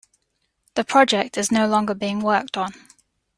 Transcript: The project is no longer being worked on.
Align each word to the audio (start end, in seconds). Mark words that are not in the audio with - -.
The 0.73 0.83
project 0.83 1.37
is 1.37 1.51
no 1.51 1.67
longer 1.67 1.93
being 1.93 2.21
worked 2.21 2.57
on. 2.57 2.71